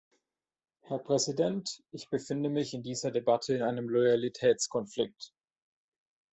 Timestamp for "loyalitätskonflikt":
3.87-5.31